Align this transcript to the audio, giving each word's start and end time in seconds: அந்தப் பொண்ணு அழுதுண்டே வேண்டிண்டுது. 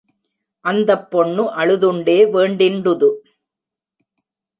அந்தப் 0.65 1.11
பொண்ணு 1.11 1.43
அழுதுண்டே 1.55 2.15
வேண்டிண்டுது. 2.33 3.09